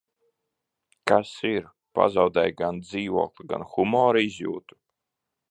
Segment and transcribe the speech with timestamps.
[1.11, 1.67] Kas ir,
[1.99, 4.81] pazaudēji gan dzīvokli, gan humora izjūtu?